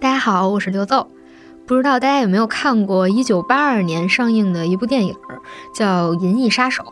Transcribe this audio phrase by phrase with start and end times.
[0.00, 1.10] 大家好，我是刘奏。
[1.66, 5.14] 不知道大家有没有看过一九八二年上映的一部电影，
[5.74, 6.82] 叫《银翼杀手》。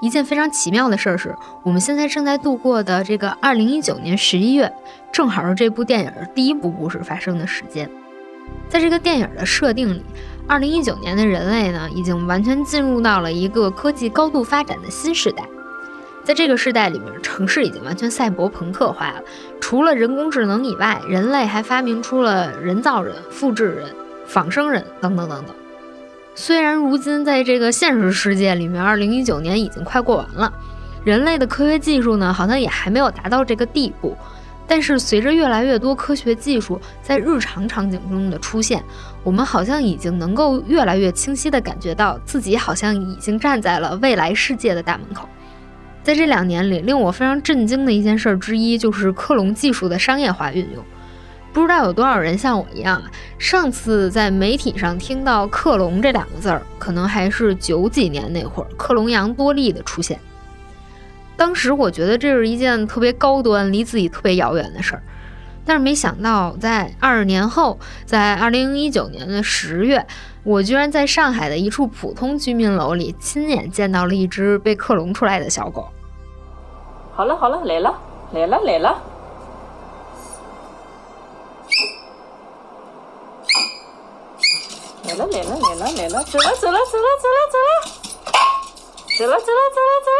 [0.00, 4.72] 一件非常奇妙的事儿是，我们现在正在度过的这个二零一九年十一月，
[5.12, 7.88] 正好是这部电影第一部故事发生的时间。
[8.68, 10.02] 在这个电影的设定里，
[10.48, 15.44] 二零一九年的人类呢，已经完全进入到了一个科技高度发展的新时代。
[16.24, 19.22] 在这个时代里面，城市已经完全赛博朋克化了。
[19.60, 23.86] 除了人工智能以外，人类还发明出了人造人、复制人、
[24.26, 25.54] 仿生人等等等等。
[26.34, 30.52] 虽然如今在这个现实世界里面，二零一九年已经快过完了，
[31.04, 34.16] 人类的科学技术呢，好像也还没有达到这个地步。
[34.66, 38.82] 但是随着越来越多科学技术在日常场景中的出现，
[39.24, 45.28] 我们好像已经能够越来越清晰地感觉到自己好像已经站在了未来世界的大门口。
[46.02, 50.84] 在这两年里，令我非常震惊的一件事之一，就是克隆技术的商业化运用。
[51.52, 53.02] 不知道有多少人像我一样，
[53.38, 60.18] 上次在媒体上听到“克隆”这两个字儿，可能还是九几年那会儿克隆羊多利的出现。
[61.36, 65.02] 当时我觉得这是一件特别高端、离自己特别遥远的事儿，
[65.64, 70.06] 但是没想到，在二十年后，在二零一九年的十月。
[70.44, 75.88] 我居然在上海的一处普通居民楼里亲眼见到了一只被克隆出来的小狗。
[77.14, 77.96] 好了好了，来了
[78.32, 79.00] 来了来了，
[85.04, 87.86] 来了来了来了来了，走了走了走了走了走了，
[89.16, 90.10] 走了走了走了走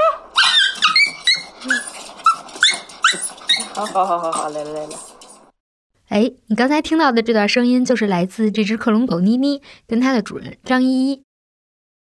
[3.75, 5.12] 了，好好好好好，来了来了。
[6.13, 11.23] 哎，你刚才听到的这段声音，就是来自这只克隆狗妮妮跟它的主人张依依。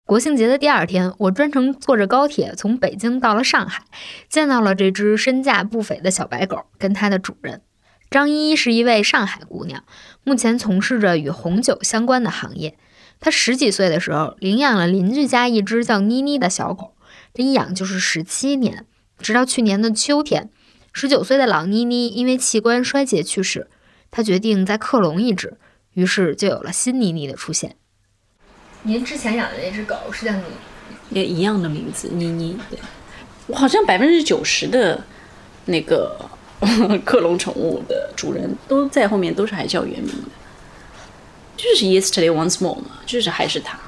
[0.07, 3.83] 国庆节的第二天，我专程坐着高铁从北京到了上海，
[4.29, 7.63] 见到了这只身价不菲的小白狗跟它的主人
[8.09, 9.83] 张依依，是一位上海姑娘，
[10.23, 12.79] 目前从事着与红酒相关的行业。
[13.19, 16.95] 她十几岁的时候领养了邻居家一只叫妮妮的小狗，
[17.35, 18.87] 这一养就是十七年，
[19.19, 20.49] 直到去年的秋天，
[20.93, 23.67] 十九岁的老妮妮因为器官衰竭去世。
[24.11, 25.57] 他决定再克隆一只，
[25.95, 27.77] 于是就有了新妮妮的出现。
[28.83, 30.43] 您之前养的那只狗是叫妮，
[31.11, 32.59] 也一样的名字，妮妮。
[32.71, 32.79] 对，
[33.47, 35.05] 我好像百分之九十的
[35.67, 36.19] 那个
[37.05, 40.31] 克隆宠物的主人都在后面都是还叫原名的，
[41.57, 43.79] 就是 Yesterday Once More 嘛，就是还是他。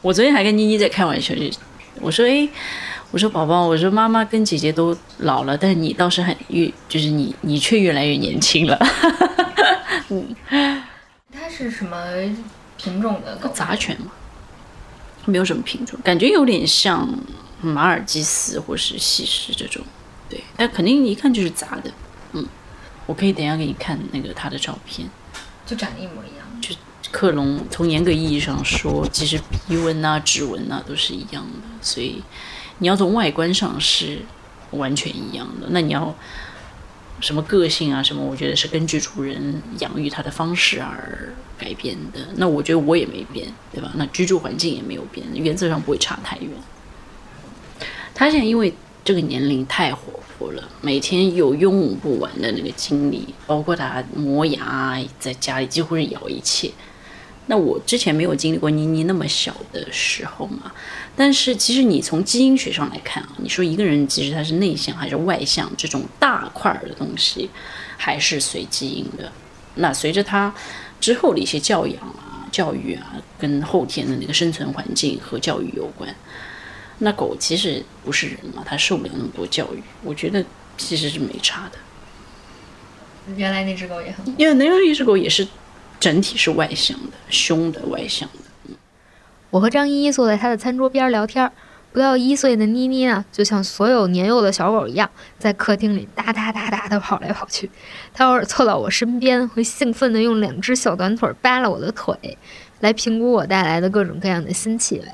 [0.00, 1.42] 我昨天还跟妮妮在开玩笑，就
[2.00, 2.48] 我说，哎。
[3.12, 8.78] 我说宝宝，我说妈妈跟姐姐都老了，但是你倒是很越，就是你你却越来越年轻了。
[10.10, 10.34] 嗯，
[11.32, 11.96] 它是什么
[12.78, 13.36] 品种的？
[13.48, 14.12] 杂犬嘛，
[15.24, 17.08] 没有什么品种，感觉有点像
[17.60, 19.82] 马尔济斯或是西施这种。
[20.28, 21.90] 对，但肯定一看就是杂的。
[22.32, 22.46] 嗯，
[23.06, 25.08] 我可以等下给你看那个它的照片，
[25.66, 26.46] 就长得一模一样。
[26.60, 26.72] 就
[27.10, 32.22] 克隆，从严格意义上说，其实鼻纹啊、指纹啊都是一样的，所以。
[32.80, 34.18] 你要从外观上是
[34.72, 36.14] 完全一样的，那你要
[37.20, 38.02] 什么个性啊？
[38.02, 38.22] 什么？
[38.22, 42.20] 我觉得是根据主人养育它的方式而改变的。
[42.36, 43.92] 那我觉得我也没变，对吧？
[43.96, 46.50] 那居住环境也没有变，原则上不会差太远。
[48.14, 48.72] 他现在因为
[49.04, 56.70] 这个年龄太活泼了，每天有用不完的那个精力，包括他磨牙，在家里几乎是咬一切。
[57.46, 60.70] 那我之前没有经历过妮妮那么小的时候嘛，
[61.16, 67.50] 但是其实你从基因学上来看啊，你说一个人其实他是内向还是外向，这种大块儿的东西
[67.96, 69.32] 还是随基因的。
[69.74, 70.54] 那随着他
[71.00, 76.14] 之后的一些教养啊、教育啊，跟后天的那个生存环境和教育有关。
[76.98, 80.44] 那狗其实不是人嘛，它受不了那么多教育，我觉得
[80.76, 81.78] 其实是没差的。
[83.36, 85.48] 原来那只狗也很，因为那只狗也是。
[86.00, 88.74] 整体是外向的，凶的，外向的。
[89.50, 91.50] 我和张依依坐在他的餐桌边聊天，
[91.92, 97.70] 不到一岁的妮妮啊，就像所有年幼的小狗一样，在客厅里哒哒哒哒的跑来跑去。
[98.14, 102.38] 她偶尔凑到我身边，会兴奋地用两只小短腿扒拉我的腿，
[102.80, 105.04] 来评估我带来的各种各样的新气味。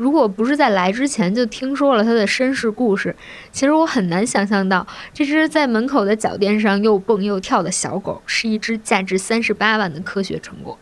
[0.00, 3.14] 如果不是在来之前就听说了他的身世故事，
[3.52, 10.78] 其实我很难想象到这只在门口的脚垫上又蹦又跳的小狗是一只价值三十八万的科学成果。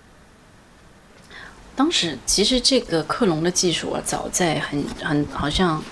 [1.74, 5.82] 当时其实这个克隆的技术啊，早在很很好像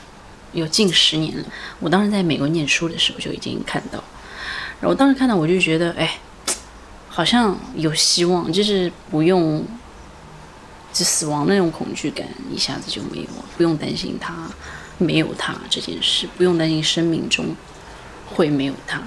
[0.53, 1.45] 有近十年了。
[1.81, 3.99] 我当时在美国念书的时候就已经看到，
[4.81, 6.17] 然后当时看到我就觉得，哎，
[7.09, 9.67] 好像有希望，就是不用。
[10.97, 14.49] 是死亡那种恐惧感一下子就没有了，不用担心他
[14.99, 17.55] 没有他这件事，不用担心生命中
[18.27, 19.03] 会没有他。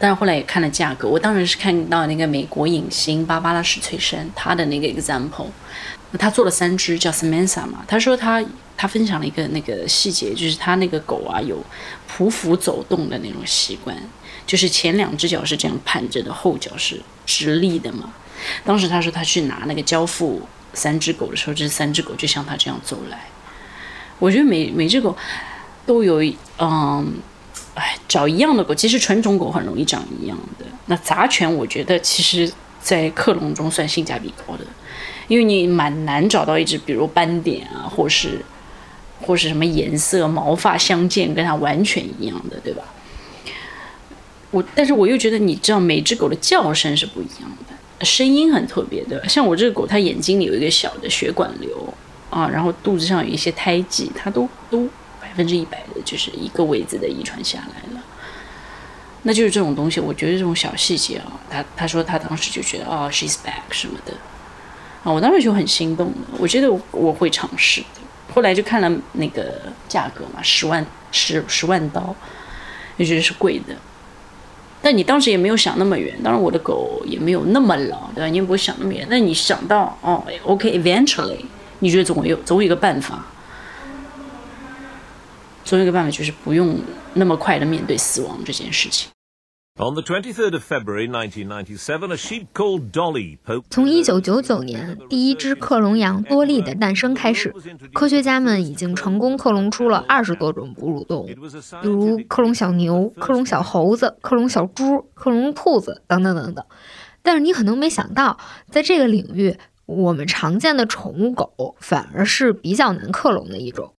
[0.00, 5.46] 但是后来也看了价格，我当然是看到那个美国影星芭芭拉史翠珊她的那个 example，
[6.18, 8.44] 她做了三只叫 Samantha 嘛，她说她
[8.76, 11.60] 她分享了一个那个细节，就是她那个狗啊有
[12.08, 13.96] 匍匐走动的那种习惯，
[14.46, 18.12] 就是前两只脚是这样盘着的，后脚是直立的嘛。
[18.64, 20.42] 当时他说他去拿那个交付
[20.74, 23.18] 三只狗的时候，这三只狗就像他这样走来。
[24.18, 25.16] 我觉得每每只狗
[25.86, 26.22] 都有
[26.58, 27.14] 嗯。
[27.74, 30.64] 哎，找一样的狗，其实纯种狗很容易长一样的。
[30.86, 32.52] 那杂犬，我觉得其实，
[32.82, 34.66] 在克隆中算性价比高的，
[35.28, 38.44] 因为你蛮难找到一只，比如斑点啊，或是
[39.20, 42.82] 或是什么颜色、毛发相间，跟它完全一样的，对吧？
[44.50, 47.74] 我，但是我又觉得，你知道，每只狗的叫声是不一样的，
[48.04, 49.28] 声音很特别的。
[49.28, 51.94] 像我这个狗，它眼睛里有一个小的血管瘤
[52.30, 54.88] 啊，然后肚子上有一些胎记，它都都。
[55.20, 58.02] 百分之一百的就是一个位子的遗传下来了，
[59.22, 60.00] 那就是这种东西。
[60.00, 64.12] 我觉得这种小细节啊，他他说他当时就觉得哦，she's back 什么的
[65.04, 66.38] 啊，我当时就很心动的。
[66.38, 68.00] 我觉得我会尝试的。
[68.34, 72.12] 后来就看了那个价格嘛，十万十十万刀，
[72.98, 73.76] 就觉得是贵的。
[74.80, 78.26] 但你当时也没有想那么远，当然我的狗也没有那么老，对吧？
[78.26, 79.06] 你也不会想那么远。
[79.10, 81.44] 但你想到哦，OK，eventually，
[81.80, 83.24] 你觉得总有总有一个办法。
[85.64, 86.78] 总有一个办法，就是不用
[87.14, 89.08] 那么快的面对死亡这件事情。
[93.70, 97.54] 从一九九九年第一只克隆羊多利的诞生开始，
[97.94, 101.26] 科学家们已经成功克隆出了二十多种哺乳动物，
[101.80, 106.64] 比如克隆小牛、克隆小猴子、克隆小猪、克隆兔子等等等等。
[107.22, 108.36] 但是你可能没想到，
[108.68, 113.94] 在这个领域，我们常见的宠物狗反而是比较难克隆的一种。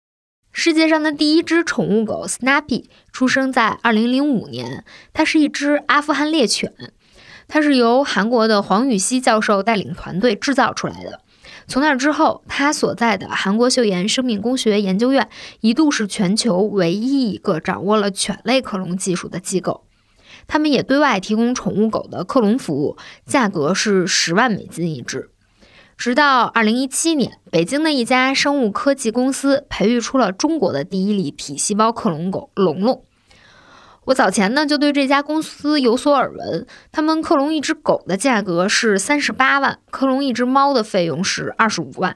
[0.61, 2.83] 世界上的第一只宠物狗 Snappy
[3.13, 4.83] 出生在2005年，
[5.13, 6.73] 它是一只阿富汗猎犬，
[7.47, 11.21] 它是由韩国的黄禹锡教授带领团队制造出来的。
[11.69, 15.29] 从那之后，他所在的韩国秀妍生命工学研究院
[15.61, 19.85] 一度是全球唯一一个掌握了犬类克隆技术的机构。
[20.45, 25.28] 他们也对外提供宠物狗的克隆服务，价格是十万美金一只。
[25.99, 33.03] 直到二零一七年，北京的一家生物科技公司培育出了中国的第一例体细胞克隆狗龙龙。
[34.05, 42.15] 我早前呢就对这家公司有所耳闻，他们克隆一只狗的价格是三十八万，克隆一只猫的费用是二十五万。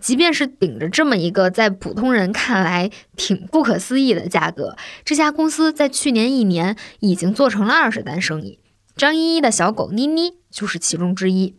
[0.00, 8.58] 即便是顶着这么一个在普通人看来挺不可思议的价格，这家公司在去年一年已经做成了二十单生意。
[8.96, 11.54] 张依依的小狗妮妮就是其中之一。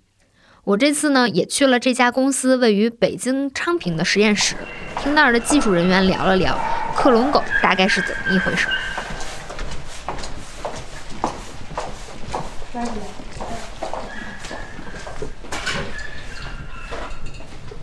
[0.67, 4.53] 我这次呢也去了这家公司位于北京昌平的实验室，
[5.01, 6.59] 听那儿的技术人员聊了聊
[6.93, 8.67] 克隆狗大概是怎么一回事。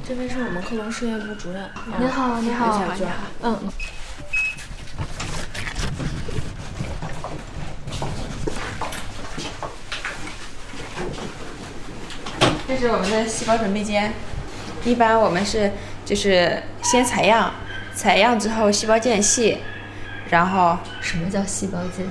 [0.07, 1.67] 这位是我们克隆事业部主任。
[1.99, 3.11] 您好，您好，你好。
[3.45, 3.73] 嗯。
[12.85, 14.13] 是我们的细胞准备间，
[14.85, 15.73] 一般我们是
[16.05, 17.51] 就是先采样，
[17.95, 19.57] 采样之后细胞间隙，
[20.29, 22.07] 然后什么叫细胞间？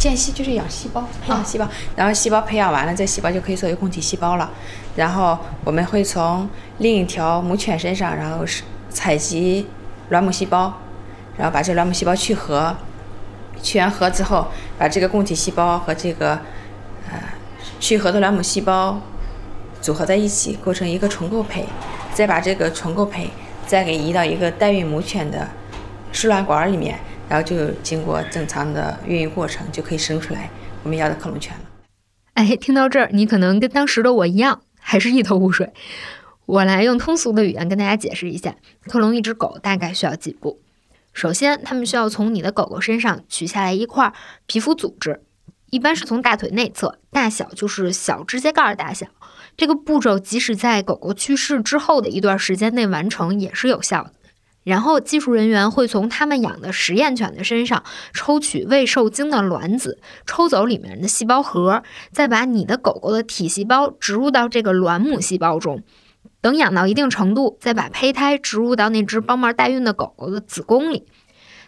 [0.00, 4.50] 间隙就是养细胞，培养细胞，然后细胞培养完了，这细胞就可以作为供体细胞了。
[4.96, 9.68] 然后我们会从另一条母犬身上，然后是采集
[10.08, 10.80] 卵母细胞，
[11.36, 12.76] 然后把这卵母细胞去核，
[13.62, 16.40] 去完核之后，把这个供体细胞和这个
[17.08, 17.20] 呃
[17.78, 19.00] 去核的卵母细胞。
[19.82, 21.66] 组合在一起，构成一个重构胚，
[22.14, 23.28] 再把这个重构胚
[23.66, 25.46] 再给移到一个代孕母犬的
[26.12, 26.98] 输卵管里面，
[27.28, 30.48] 然后就经过正常的孕育过程，就可以生出来
[30.84, 31.64] 我们要的克隆犬了。
[32.34, 35.72] 哎，听到这儿，你可能跟当时的我一样，还是一头雾水。
[36.46, 38.54] 我来用通俗的语言跟大家解释一下，
[38.86, 40.60] 克隆一只狗大概需要几步。
[41.12, 44.12] 首先，他们需要从你的狗狗身上取下来一块
[44.46, 45.22] 皮肤组织，
[45.70, 49.06] 一般是从大腿内侧，大小就是小指甲盖大小。
[49.56, 54.12] 这个步骤即使在狗狗去世之后的一段时间内完成也是有效的。
[54.64, 57.82] 然后技术人员会从他们养的实验犬的身上
[58.14, 61.82] 抽取未受精的卵子，抽走里面的细胞核，
[62.12, 65.82] 再把你的狗狗的体细胞植入到这个卵母细胞中。
[66.40, 71.06] 等养到一定程度，再把胚胎植入到那只帮忙代孕的狗狗的子宫里。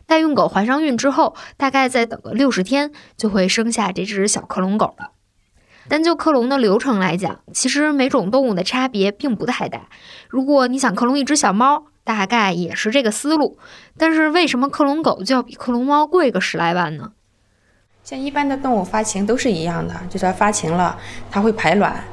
[0.06, 5.10] 代孕狗怀上孕之后，大概再等个六十天，就会生下这只小克隆狗了。
[5.88, 9.82] 单就克隆的流程来讲，其实每种动物的差别并不太大。
[10.28, 13.58] 如果你想克隆一只小猫，大概也是这个思路。
[13.96, 17.12] 但是为什么克隆狗就要比克隆猫贵个十来万呢？
[18.02, 20.98] 像一般的动物发情都是一样的，就是它发情了，
[21.30, 22.04] 它会排卵，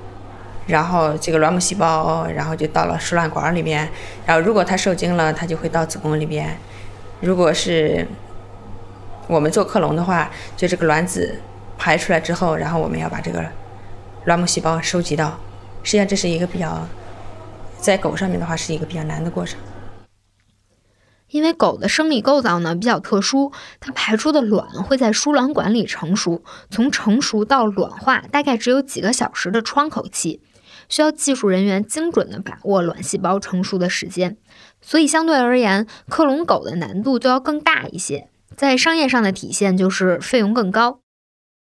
[0.68, 3.90] 然后这个卵母细胞，然后就到了输卵管里边，
[4.26, 6.58] 然后如果它受精了，它就会到子宫里边。
[7.20, 8.08] 如果是
[9.28, 11.40] 我们做克隆的话，就这个卵子
[11.78, 13.46] 排出来之后，然后我们要把这个
[14.26, 15.40] 卵母细胞收集到，
[15.82, 16.88] 实际上这是一个比较，
[17.80, 19.60] 在狗上面的话是一个比较难的过程。
[21.30, 30.42] 因为狗的生理构造呢比较特殊，它排出的卵会在输卵管里成熟，从成熟到卵化大概只有几个小时的窗口期，
[30.88, 34.38] 需要技术人员精准的把握卵细胞成熟的时间，
[34.82, 41.00] 所以相对而言，克隆狗的难度就要更大一些，在商业上的体现就是费用更高。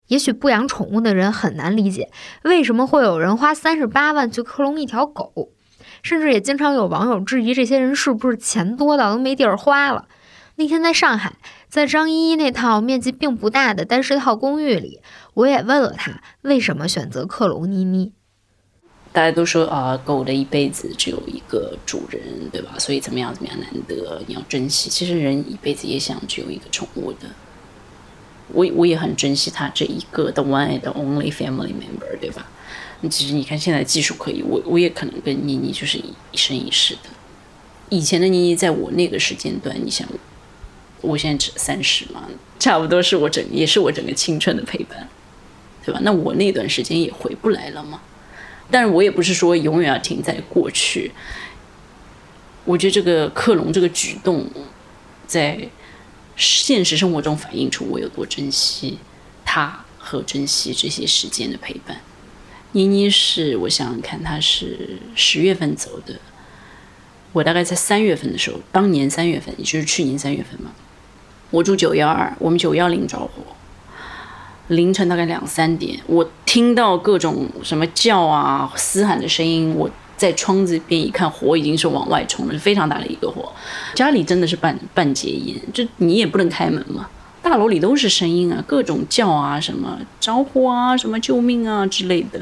[0.09, 2.11] 也许不养宠物的人很难理解，
[2.43, 5.49] 为什么会有人花三十八万去克隆一条狗。
[6.01, 10.07] 甚至也经常有网友质疑，这些人是不是钱多到都没地儿花了？
[10.55, 11.33] 那天在上海，
[11.67, 15.01] 在张依依那套面积并不大的单身套公寓里，
[15.33, 18.13] 我也问了她为什么选择克隆妮妮。
[19.11, 22.75] 大家都说啊，狗的一辈子只有一个主人，对吧？
[22.77, 24.89] 所以怎么样怎么样难得，你要珍惜。
[24.89, 27.27] 其实人一辈子也想只有一个宠物的。
[28.53, 32.47] 我我也很珍惜他这一个 the one and only family member，对吧？
[33.09, 37.09] 其实你看，现在技术可以，我我也可能跟妮妮就是一生一世的。
[37.89, 40.07] 以前的妮妮在我那个时间段，你想，
[41.01, 42.27] 我现在只三十嘛，
[42.59, 45.07] 差不多是我整也是我整个青春的陪伴，
[45.85, 45.99] 对吧？
[46.03, 48.01] 那我那段时间也回不来了嘛。
[48.69, 51.11] 但是我也不是说永远要停在过去。
[52.65, 54.45] 我觉得这个克隆这个举动，
[55.25, 55.57] 在
[56.39, 58.97] 现实生活中反映出我有多珍惜
[59.45, 61.99] 他和珍惜这些时间的陪伴。
[62.71, 66.15] 妮妮是，我想想看，她是十月份走的。
[67.33, 70.71] 我大概在三月份的时候，当年三月份，也就是去年三月份嘛。
[71.51, 73.29] 我住九幺二，我们九幺零着火，
[74.67, 79.73] 凌晨大概两三点，我听到各种什么叫啊、嘶喊的声音。
[79.75, 79.89] 我
[80.19, 83.49] 在窗子边一看，火已经是往外冲了，是非常大的一个火。
[83.95, 87.09] 家里真的是半半截烟，就你也不能开门嘛。
[87.41, 92.41] 大楼里都是声音啊，各种叫啊，什么着火啊，什么救命啊之类的，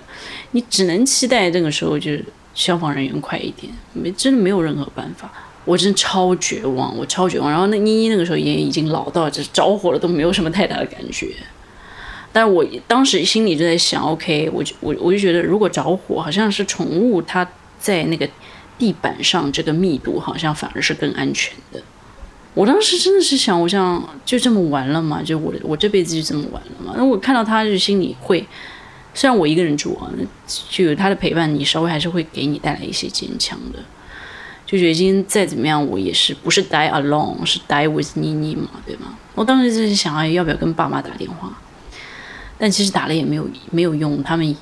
[0.52, 5.32] 你只能期待这个时候就是消防人员快一点，没真的没有任何办法，
[5.66, 7.52] 我真超绝望，我超绝望。
[7.52, 11.28] 然后那妮妮那个时候也已经老到就是着火了都没有什么太大的感觉，
[12.34, 17.48] 但是我当时心里就在想，OK，我就我我就觉得如果着火，好像是宠物它
[17.80, 18.28] 在那个
[18.78, 21.82] 地板上这个密度好像反而是更安全的。
[22.54, 25.22] 我当时真的是想，我想就这么完了嘛？
[25.22, 26.94] 就我我这辈子就这么完了嘛？
[26.98, 28.46] 那我看到他，就心里会，
[29.14, 30.10] 虽然我一个人住啊，
[30.70, 33.80] 就有他的陪伴，你稍微还是会给你带来一些坚强的。
[34.66, 39.16] 就觉得今天再怎么样，我也是不是 die alone，是 die with 妮妮嘛，对吗？
[39.36, 41.58] 我当时就是想，要不要跟爸妈打电话？
[42.58, 44.56] 但其实打了也没有没有用，他们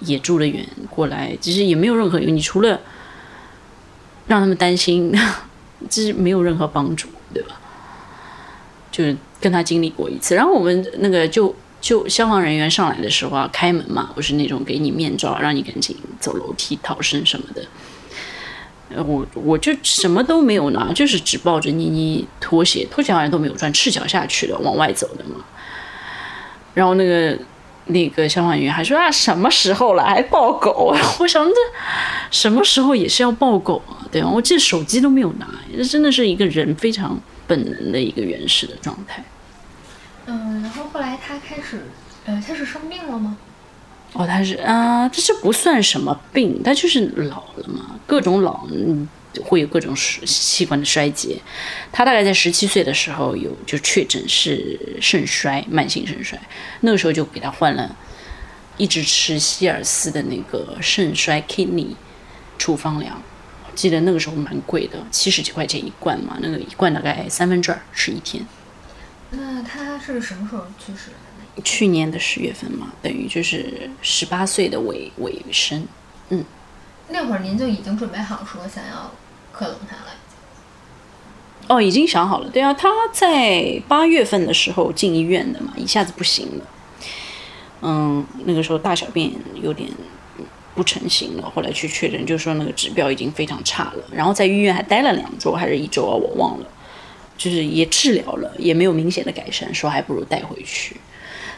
[0.00, 2.80] 也住得远，过来其实也没有任何用，你除了
[4.26, 5.12] 让他们担心，
[5.90, 7.08] 这是没有任何帮助。
[7.34, 7.60] 对吧？
[8.90, 17.62] 就是跟他经历过一次，然后我们那个就就消防人员上来的时候啊，开门嘛，不是那种给你面罩，让你赶紧走楼梯逃生什么的。
[19.02, 25.44] 我我就什么都没有拿，就是只抱着妮妮拖鞋，拖鞋好像都没有穿，赤脚下去的，往外走的嘛。
[26.72, 27.36] 然后那个
[27.86, 30.96] 那个消防员还说啊，什么时候了还抱狗？
[31.20, 31.54] 我想这
[32.30, 34.02] 什么时候也是要抱狗啊？
[34.10, 39.24] 对啊，我这手机都没有拿，这真的是一个人非常本能的一个原始的状态。
[40.26, 41.86] 嗯，然后后来他开始，
[42.24, 43.36] 呃，他是生病了吗？
[44.14, 48.66] 哦，他是啊，这这不算什么病，他就是老了嘛，各种老，
[49.42, 51.38] 会有各种器官的衰竭。
[51.92, 56.38] 他大概在十七岁的时候有就确诊是肾衰，慢性肾衰，
[56.80, 57.96] 那个时候就给他换了，
[58.76, 61.94] 一直吃希尔斯的那个肾衰 kidney
[62.58, 63.22] 处方粮。
[63.74, 68.46] 记得那个时候蛮贵的，七十几块钱一罐嘛，那个一罐大概三分之二吃一天。
[69.30, 71.62] 那他是什么时候去世的？
[71.62, 75.86] 去年的十月份嘛，等于就是十八岁的尾尾声。
[76.30, 76.44] 嗯，
[77.08, 79.12] 那会儿您就已经准备好说想要
[79.56, 80.12] 克隆他了？
[81.68, 82.50] 哦，已经想好了。
[82.50, 86.64] 对啊，他在八月份的时候进医院的嘛，一下子不行了。
[87.82, 89.32] 嗯，那个时候大小便
[89.62, 89.88] 有点。
[90.76, 94.04] 不成型了，后来去确诊，就说那个指标已经非常差了。
[94.12, 96.66] 然后在医院还待了两周还是一周啊，我忘了。
[97.38, 100.94] 就是也治疗了，也没有明显的改善，说还不如带回去。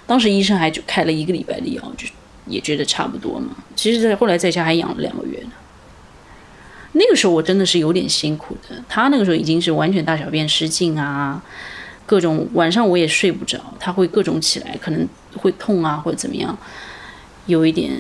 [0.07, 2.07] 当时医生还就开了一个礼拜的药，就
[2.47, 3.57] 也觉得差不多嘛。
[3.75, 5.51] 其实，在后来在家还养了两个月呢。
[6.93, 8.83] 那个时候我真的是有点辛苦的。
[8.89, 11.43] 他那个时候已经是完全大小便失禁啊，
[12.07, 16.57] 各种晚上我也睡不着，他会各种起来，可能会痛啊或者怎么样，
[17.47, 17.93] 有一点，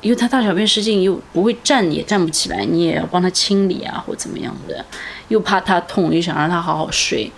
[0.00, 4.84] 因为他大小便失禁又不会站也站不起来，你也要帮他清理啊或怎么样的，
[5.26, 7.30] 又怕他痛，又想让他好好睡。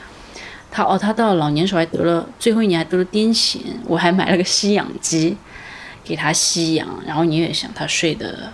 [0.70, 5.36] 他哦，他到老年时候还得了，最后一年还得了癫痫，我还买了个吸氧机
[6.04, 8.52] 给他吸氧，然后你也想他睡得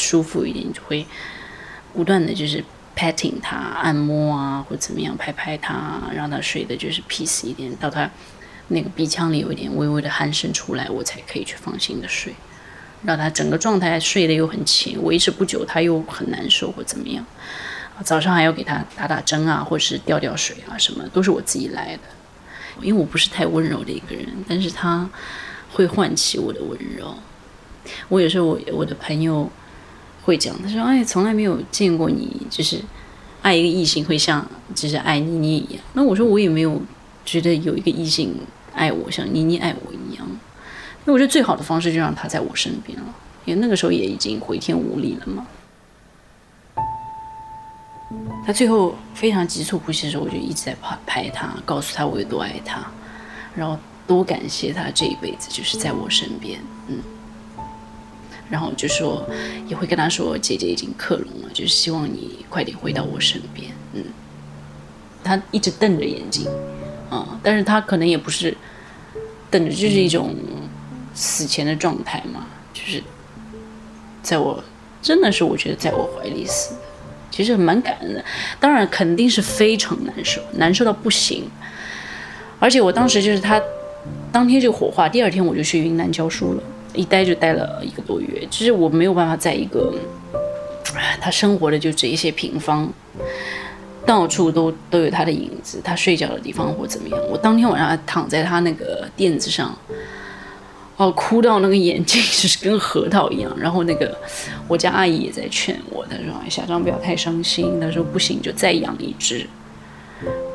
[0.00, 1.06] 舒服一点，你就会
[1.92, 2.62] 不断的就是
[2.96, 8.10] patting 他，按摩啊或怎么样，拍拍他，让他睡的就是 peace 一点，到他
[8.68, 12.34] 那个鼻腔里有一点微微的鼾声出来，我才可以去放心的睡，
[13.04, 17.24] 让他整个状态睡得又很浅，维持不久他又很难受或怎么样。
[18.02, 22.02] 早上还要给他打打针啊，或是吊吊水啊，什么都是我自己来的。
[22.82, 25.08] 因为我不是太温柔的一个人，但是他
[25.70, 27.14] 会唤起我的温柔。
[28.08, 29.48] 我有时候我我的朋友
[30.24, 32.80] 会讲，他说：“哎，从来没有见过你，就是
[33.42, 36.80] 爱一个异性会像就是爱妮妮一样。”那我说我也没有
[37.24, 38.34] 觉得有一个异性
[38.74, 40.26] 爱我像妮妮爱我一样。
[41.04, 43.04] 那我觉得最好的方式就让他在我身边了，
[43.44, 45.46] 因为那个时候也已经回天无力了嘛。
[48.46, 52.82] 他最后非常急促呼吸的时候，我就一直在拍拍他，告诉他我有多爱他，
[53.54, 56.98] 然后多感谢他这一辈子就是在我身边，嗯，
[58.50, 59.28] 然后就说
[59.66, 64.04] 也会跟他说，姐姐已经克隆了，就是希望你快点回到我身边，嗯。
[65.22, 66.46] 他一直瞪着眼睛，
[67.08, 68.54] 啊，但是他可能也不是
[69.50, 70.34] 瞪着，就是一种
[71.14, 73.02] 死前的状态嘛，就是
[74.22, 74.62] 在我
[75.00, 76.80] 真的是我觉得在我怀里死的。
[77.30, 78.22] 其实蛮感恩的，
[78.60, 81.50] 当然肯定是非常难受，难受到不行。
[82.60, 83.60] 而且我当时就是他
[84.30, 86.62] 当天就火化，第二天我就去云南教书了，
[86.94, 88.46] 一待就待了一个多月。
[88.50, 89.92] 其实我没有办法在一个
[91.20, 92.88] 他生活的就这一些平方，
[94.06, 97.18] 到处都都有他的影子，他睡觉的地方或怎么样。
[97.28, 99.76] 我当天晚上躺在他那个垫子上。
[100.96, 103.52] 哦，哭到那个眼睛 就是跟核桃一样。
[103.58, 104.16] 然后那个
[104.68, 109.44] 我家阿姨也在劝我，她说：“哎，小张不要太伤心。”她说：“不行，就再养一只。”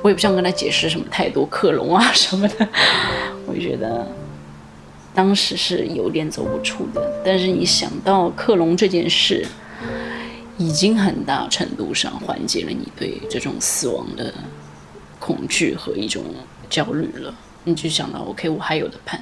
[0.02, 2.66] 我也不想跟她解释什么太多克隆啊什么的。
[3.46, 4.08] 我就觉得
[5.20, 7.22] 当时是有点走不出的。
[7.26, 9.46] 但是你想到克隆这件事，
[10.58, 14.34] 已经很大程度上缓解了你对这种死亡的
[15.20, 16.24] 恐惧和一种
[16.70, 17.36] 焦虑了。
[17.66, 19.22] 你就想到，OK，我还有的盼。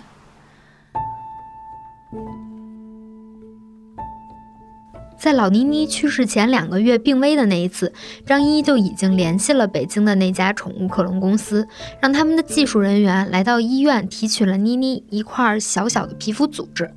[5.20, 7.92] 在老妮妮去世前两个月病危的那一次，
[8.26, 11.68] 张依依就已经联系了北京的那家宠物克隆公司，
[12.00, 16.92] 让他们的技术人员来到医院提取了妮妮一块小小的皮肤组织。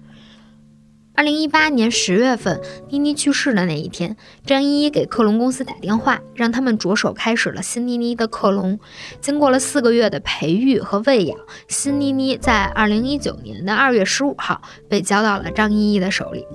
[1.16, 8.78] 二零一八年十月份，妮妮去世的那一天，张依依给克隆公司打电话，让他们着手开始了新妮妮的克隆。
[9.20, 11.36] 经过了四个月的培育和喂养，
[11.68, 16.46] 新妮妮在二零一九年的二月十五号被交到了张依依的手里。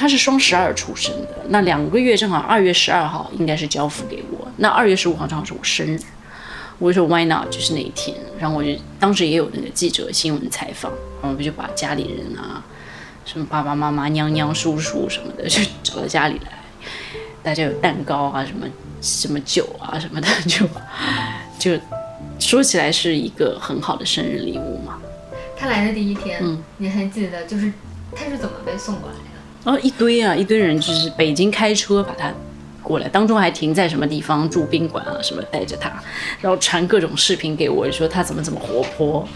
[0.00, 6.00] 他是双十二出生的，那两个月正好二月十二号应该是交付给我，那二月十五号正好是我生日，
[6.78, 7.50] 我就说 Why not？
[7.50, 12.64] 就是那一天，然后我就当时也有那个记者新闻采访，然后我就把家里人啊，
[13.26, 16.52] 什么爸爸妈妈、娘娘、叔叔什么的就找到家里来，
[17.42, 18.66] 大家有蛋糕啊，什么
[19.02, 20.66] 什么酒啊什么的，就
[21.58, 21.78] 就
[22.38, 24.98] 说起来是一个很好的生日礼物嘛。
[25.58, 27.70] 他来的第一天，嗯，你还记得就是
[28.16, 29.20] 他是怎么被送过来的？
[29.64, 32.32] 然后一堆啊，一堆人就是北京开车把他
[32.82, 35.90] 过来，当中还停在什么地方住宾馆啊什么，带着他，
[36.40, 39.28] 然后传各种视频给我，说他怎么怎么活泼，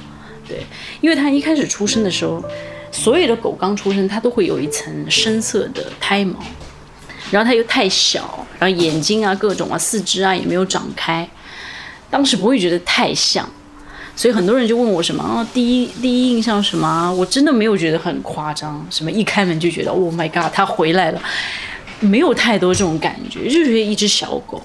[0.49, 0.59] 对，
[1.01, 2.43] 因为他一开始出生的时候，
[2.91, 6.39] 所有的狗刚出生，它都会有一层深色的胎毛，
[7.31, 11.29] 然后它又太小，然后眼睛啊各种啊四肢啊也没有长开，
[12.09, 13.49] 当时不会觉得太像。
[14.17, 15.47] 所以很多人就问我什么啊？
[15.53, 17.13] 第一第一印象什么？
[17.13, 21.21] 我真的没有觉得很夸张，什么一开门就觉得 Oh my God，他回来了，
[22.01, 24.63] 没有太多这种感觉，就是一只小狗。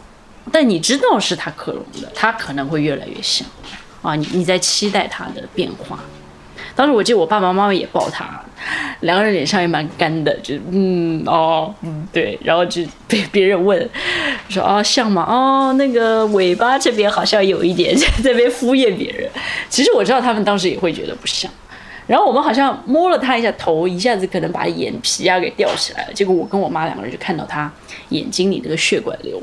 [0.52, 3.48] 但你知道是它克隆的，它可能会越来越像
[4.02, 4.16] 啊！
[4.16, 6.00] 你你在期待它的变化。
[6.80, 8.42] 当时我记得我爸爸妈妈也抱他，
[9.02, 13.90] 两个人脸上也蛮干的，就嗯哦嗯对，然后就被别人问
[14.48, 15.26] 说啊像吗？
[15.30, 19.30] 哦那个尾巴这边好像有一点，在这边敷衍别人。
[19.68, 21.52] 其实我知道他们当时也会觉得不像。
[22.08, 26.14] 然后我们好像摸了他一下头，一下子可能把眼皮啊给吊起来了。
[26.14, 27.70] 结果我跟我妈两个人就看到他
[28.12, 29.38] 眼睛里那个血管瘤，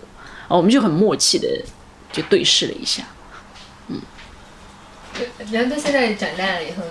[0.49, 1.47] 啊我们就很默契的
[2.11, 3.03] 就对视了一下。
[5.51, 6.83] 人都现在长大了以后。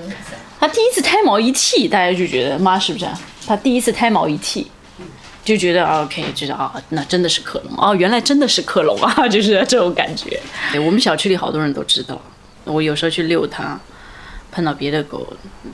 [0.60, 3.06] 他第一次胎毛一剃，大家就觉得妈是不是？
[3.46, 4.72] 他第一次胎毛一剃，
[5.44, 10.40] 就觉得 OK，知道啊，那真的是克隆哦，原来真的是克隆啊， 就是这种感觉。
[10.84, 12.20] 我们小区里好多人都知道，
[12.64, 13.80] 我有时候去遛它，
[14.52, 15.28] 碰到别的狗，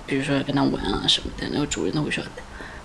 [0.06, 2.22] 比如说跟它玩啊什么的，那个主人都会说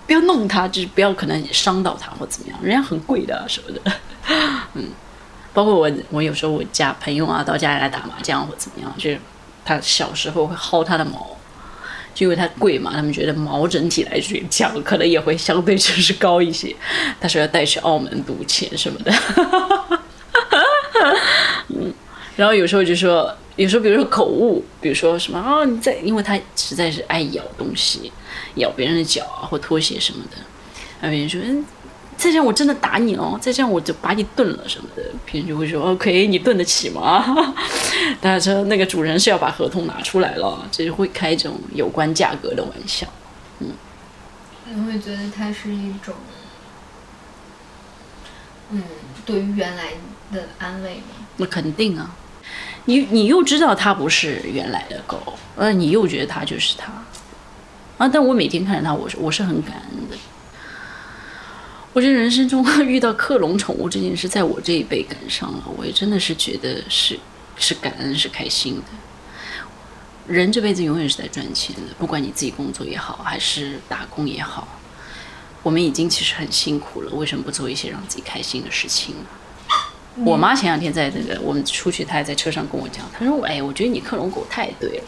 [0.05, 3.81] 不要弄它，就是不要可能伤到它或怎么样，人家很贵的什么的。
[4.75, 4.85] 嗯，
[5.53, 9.19] 包括我，我有时候我家朋友啊到家里来打麻将或怎么样，就是
[9.67, 11.35] 他小时候会薅他的毛。
[12.15, 16.75] 就因为它贵嘛，他们觉得毛整体来说讲可能也会相对就是高一些。
[17.21, 19.13] 他说要带去澳门赌钱什么的，
[21.69, 21.93] 嗯，
[22.35, 28.11] 然后有时候就说，有时候比如说口误，比如说什么啊，你在，因为它实在是爱咬东西，
[28.55, 30.37] 咬别人的脚啊或拖鞋什么的，
[31.01, 31.63] 那别人说嗯。
[32.17, 33.37] 再这样我真的打你哦！
[33.39, 37.23] 再这样我就把你炖了什么的，别人就会说 OK，你炖得起吗？
[38.19, 43.05] 大家说那个主人是要把合同拿出来了，就是会开这种有关价格的玩笑。
[43.59, 43.69] 嗯，
[44.73, 46.15] 你会觉得它是一种，
[48.71, 48.81] 嗯，
[49.23, 49.91] 对于原来
[50.31, 51.03] 的安慰吗？
[51.37, 52.15] 那肯定啊，
[52.85, 55.21] 你你又知道它不是原来的狗，
[55.55, 56.91] 呃，你又觉得它就是它，
[57.99, 60.17] 啊，但我每天看着它，我是我是很感恩的。
[61.97, 67.19] 我觉得人生中遇到克隆宠物这件事，在我这一辈赶上了，我也真的是觉得是
[67.57, 68.83] 是感恩是开心的。
[70.27, 74.67] 人这辈子永远是在赚钱的，不管你自己工作也好，还是打工也好，
[75.63, 80.23] 我们已经其实很辛苦了，为什么不做一些让自己开心的事情呢？
[80.23, 85.03] 我妈前两天在那个我们出去，她还在车上跟我讲，她说：“哎，我觉得你克隆狗太对了。”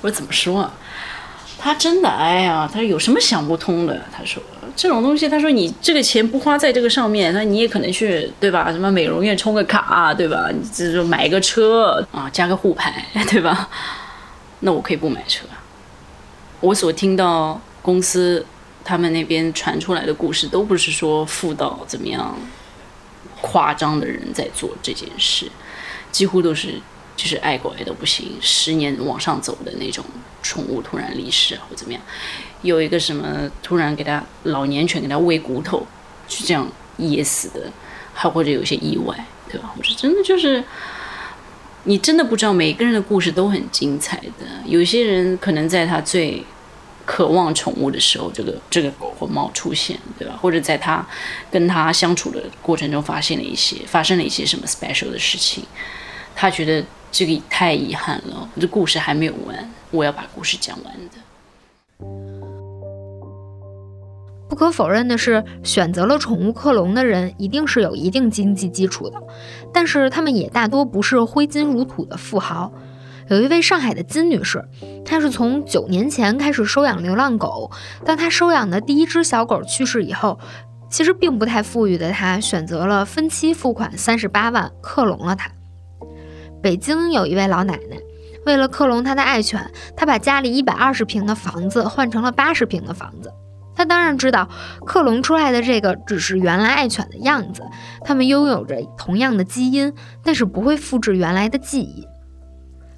[0.00, 0.72] 我说：“怎么说啊？”
[1.66, 4.00] 他真的，哎呀，他说有什么想不通的？
[4.16, 4.40] 他说。
[4.76, 8.70] 这种东西，他说你这个钱不花在这个上面，那你也可能去，对吧？
[8.70, 10.48] 什么美容院充个卡，对吧？
[10.52, 13.68] 你就是买个车啊，加个沪牌，对吧？
[14.60, 15.44] 那我可以不买车。
[16.60, 18.46] 我所听到公司
[18.84, 22.38] 他们那边传出来的故事，都不是说富到怎么样
[23.40, 25.50] 夸张的人在做这件事，
[26.12, 26.80] 几乎都是
[27.16, 30.04] 就是爱狗爱的不行，十年往上走的那种
[30.42, 32.00] 宠物突然离世或怎么样。
[32.62, 35.86] 有一个什么突然给他老年犬给他喂骨头，
[36.28, 37.70] 就这样噎死的，
[38.12, 39.72] 还或者有些意外，对吧？
[39.76, 40.62] 我说真的就是，
[41.84, 44.46] 你真的不知道每个人的故事都很精彩的。
[44.64, 46.44] 有些人可能在他最
[47.04, 50.36] 渴望宠物的时候，这个这个狗或猫出现，对吧？
[50.40, 51.06] 或者在他
[51.50, 55.64] 跟他相处的过程中发现了一些发生了一些什么 special 的事情，
[56.34, 56.84] 他觉得
[57.18, 61.12] 这个太遗憾了，这故事还没有完，我要把故事讲完的。
[64.46, 69.18] 不可否认的是，选择了宠物克隆的人一定是有一定经济基础的，
[69.72, 72.70] 但是他们也大多不是挥金如土的富豪。
[73.30, 74.62] 有一位上海的金女士，
[75.02, 77.70] 她是从九年前开始收养流浪狗，
[78.04, 80.38] 当她收养的第一只小狗去世以后，
[80.90, 85.50] 其实并不太富裕的她选择了分期付款三十八万克隆了它。
[86.66, 87.96] 北京有一位老奶奶，
[88.44, 93.32] 为了克隆她的爱犬，她把家里一百二十平的房子换成了八十平的房子。
[93.76, 94.48] 她当然知道，
[94.84, 97.62] 克隆出来的这个只是原来爱犬的样子，
[98.04, 102.04] 它们拥有着同样的基因，但是不会复制原来的记忆。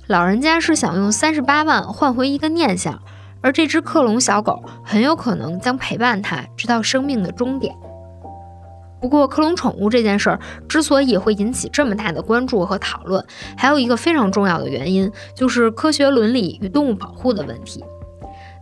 [0.06, 3.02] 老人家是想用三十八万换回一个念想，
[3.42, 7.74] 而这只克隆小狗很有可能将陪伴他直到生命的终点。
[9.00, 13.24] 不过，克隆宠物这件事儿之所以会引起这么大的关注和讨论，
[13.56, 17.84] 还有一个非常重要的原因，就是科学伦理与动物保护的问题。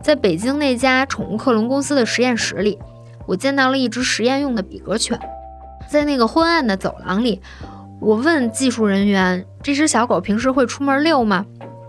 [0.03, 2.77] 在北京那家宠物克隆公司的实验室里，
[3.25, 5.19] 我见到了一只实验用的比格犬。
[5.89, 7.41] 在那个昏暗的走廊里，
[7.99, 11.45] 我问技术人员：“这只小狗平时会出门遛吗？”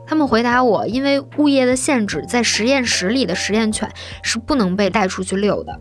[0.06, 3.90] 他们回答我：“因为物业的限制，在实验室里的实验犬
[4.22, 5.78] 是不能被带出去遛的。”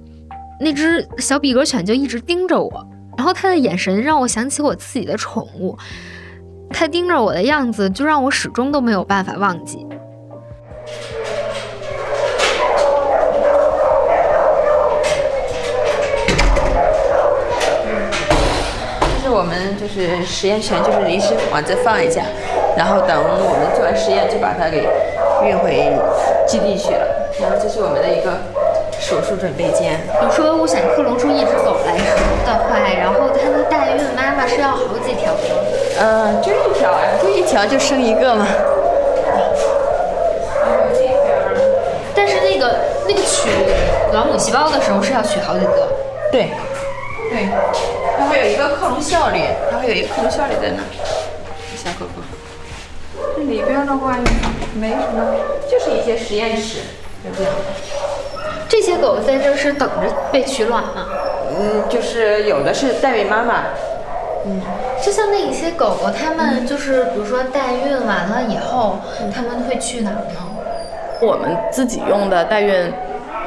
[0.59, 5.77] 那只小比格犬就一直盯着我，然后它的眼神让我想起我自己的宠物，
[6.71, 9.85] 它盯着我的样子就让我始终都没有办法忘记。
[19.01, 22.23] 这是我们就是实验犬，就是临时往这放一下，
[22.75, 24.87] 然后等我们做完实验就把它给
[25.45, 25.95] 运回
[26.47, 27.29] 基地去了。
[27.39, 28.41] 然后这是我们的一个
[29.07, 29.97] 手术准备间。
[30.21, 35.39] 你说我想克隆出一只狗来的话，然后它的代孕妈妈是要好几条吗？
[35.97, 38.45] 嗯，就一条啊，就一条就生一个嘛。
[42.13, 42.75] 但是那个
[43.07, 43.47] 那个取
[44.11, 45.87] 卵母细胞的时候是要取好几个。
[46.29, 46.49] 对，
[47.29, 47.47] 对。
[48.19, 49.39] 它会有一个克隆效率，
[49.71, 50.83] 它会有一个克隆效率在那。
[51.77, 52.21] 小狗狗，
[53.37, 54.17] 这里边的话
[54.75, 55.33] 没什么，
[55.71, 56.79] 就是一些实验室，
[57.23, 57.53] 就这样。
[58.69, 61.07] 这些狗在这是等着被取卵吗？
[61.49, 63.63] 嗯，就是有的是代孕妈妈，
[64.45, 64.61] 嗯，
[65.01, 68.99] 就像那一些狗狗，它们就是比如说代孕完了以后，
[69.33, 70.41] 它们会去哪儿呢？
[71.21, 72.93] 我们自己用的代孕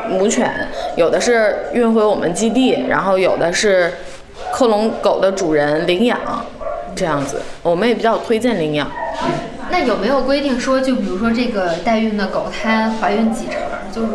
[0.09, 0.51] 母犬，
[0.97, 3.93] 有的是运回我们基地，然后有的是
[4.51, 6.19] 克隆狗的主人领养，
[6.97, 8.91] 这样子，我们也比较推荐领养。
[9.71, 13.55] 那有没有规定说，就比如说这个代孕的狗，它怀孕几成，
[13.93, 14.09] 就是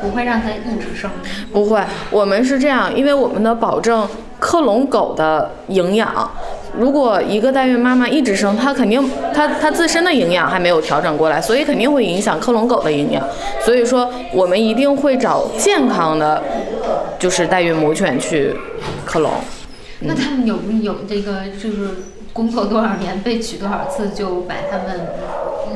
[0.00, 1.10] 不会让它一直生？
[1.52, 6.30] 不会，我们是这样，因为我们的保证克隆狗的营养。
[6.76, 13.24] 如果一个代孕妈妈一直生，她肯定她她自身的营养还没有调整过来，所以肯定会影响克隆狗的营养。
[13.64, 16.42] 所以说，我们一定会找健康的，
[17.18, 18.54] 就是代孕母犬去
[19.04, 19.30] 克隆。
[20.00, 21.88] 那他们有有这个就是？
[22.30, 25.08] 工作多少年，被取多少次，就把他们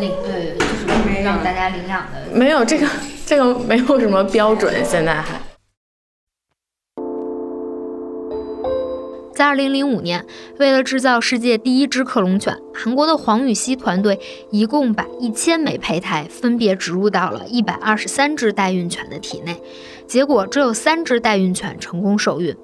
[0.03, 2.37] 领呃，就是让大家领养的。
[2.37, 2.87] 没有这个，
[3.25, 5.41] 这个没有什么标准，现在还。
[9.33, 10.27] 在二零零五年，
[10.59, 14.19] 为了制造世界第一只克隆犬，韩国的黄禹锡团队
[14.51, 19.63] 一共把一千枚胚胎分别植入到了一百二十三只代孕犬的体内，
[20.09, 22.57] 结果只有三只代孕犬成功受孕。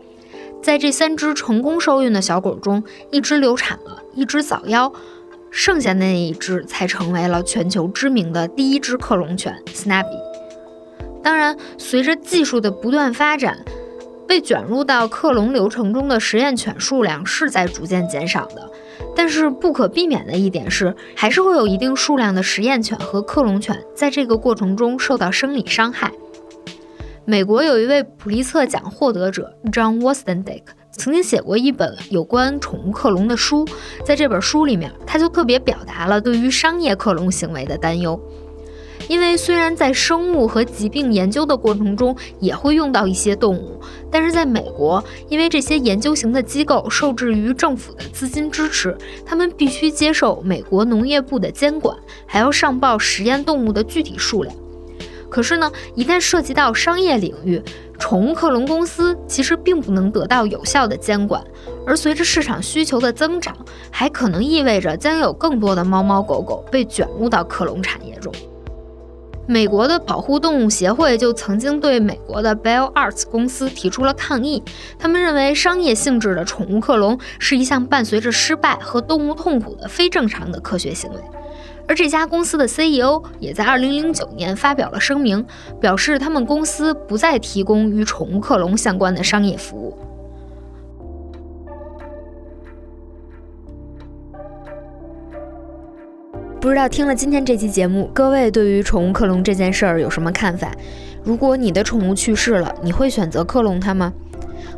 [0.61, 4.93] 在这三只成功受孕的小狗中，一只流产了，一只早夭，
[5.51, 10.19] 剩下的那一只才成为了全球知名的第一只克隆犬 Snappy。
[11.23, 13.65] 当然，随着技术的不断发展，
[14.27, 18.71] 被卷入到克隆流程中的实验犬数量是在逐渐减少的。
[19.15, 26.13] 但是不可避免的一点是，还是会有一定数量的实验犬和克隆犬在这个过程中受到生理伤害。
[27.25, 30.63] 美国有一位普利策奖获得者 John Wastendick
[30.99, 33.65] 曾经写过一本有关宠物克隆的书，
[34.05, 38.21] 在这本书里面，他就特别表达了对于商业克隆行为的担忧。
[39.07, 43.81] 因为虽然在生物和疾病研究的过程中也会用到一些动物，
[44.11, 54.55] 但是在美国，因为这些研究型的机构受制于政府的资金支持，他们必须接受美国农业部的监管，还要上报实验动物的具体数量。
[55.31, 57.63] 可是呢，一旦涉及到商业领域，
[57.99, 61.43] 宠物克隆公司其实并不能得到有效的监管，
[61.87, 63.55] 而随着市场需求的增长，
[63.91, 68.33] 还可能意味着将有更多的猫猫狗狗被卷入到克隆产业中。
[69.47, 74.63] 美国的保护动物协会就曾经对美国的 Bell Arts 公司提出了抗议，
[74.99, 81.17] 他们认为商业性质的宠物克隆是一项伴随着失败和动物痛苦的非正常的科学行为。
[81.89, 85.45] 而这家公司的 CEO 也在2009年发表了声明，
[85.81, 89.97] 表示他们公司不再提供与宠物克隆相关的商业服务。
[96.61, 100.71] 不知道听了今天这期节目，各位对于宠物克隆这件事儿有什么看法？
[101.25, 104.13] 如果你的宠物去世了，你会选择克隆它吗？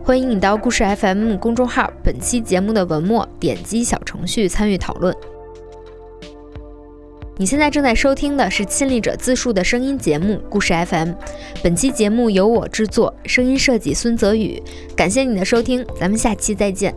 [0.05, 5.13] 欢迎你到故事 FM 公众号本期节目的文末点击小程序参与讨论。
[7.41, 11.09] 你现在正在收听的是亲历者自述的声音节目《故事 FM》，
[11.63, 14.63] 本期节目由我制作，声音设计孙泽宇。
[14.95, 16.95] 感谢你的收听，咱们下期再见。